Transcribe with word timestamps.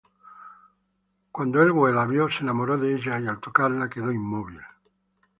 Cuando 1.39 1.61
Elwë 1.65 1.91
la 1.97 2.05
vio 2.11 2.27
se 2.27 2.39
enamoró 2.45 2.75
de 2.79 2.95
ella 2.95 3.19
y 3.19 3.27
al 3.27 3.39
tocarla 3.39 3.87
quedó 3.87 4.11
inmóvil. 4.11 4.59